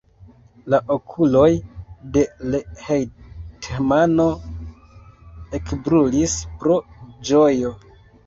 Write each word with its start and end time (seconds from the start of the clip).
La 0.73 0.77
okuloj 0.93 1.49
de 2.15 2.21
l' 2.53 2.61
hetmano 2.85 4.25
ekbrulis 5.59 6.37
pro 6.63 6.79
ĝojo. 7.31 7.75